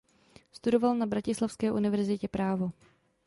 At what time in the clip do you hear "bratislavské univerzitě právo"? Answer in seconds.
1.05-2.71